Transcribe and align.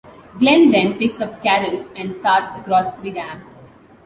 Glenn 0.39 0.71
then 0.71 0.97
picks 0.97 1.21
up 1.21 1.43
Carol 1.43 1.85
and 1.95 2.15
starts 2.15 2.49
across 2.59 2.91
the 3.03 3.11
dam. 3.11 3.43